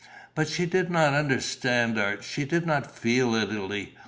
But 0.33 0.47
she 0.47 0.65
did 0.65 0.89
not 0.89 1.13
understand 1.13 1.99
art, 1.99 2.23
she 2.23 2.43
did 2.43 2.65
not 2.65 2.91
feel 2.97 3.35
Italy. 3.35 3.93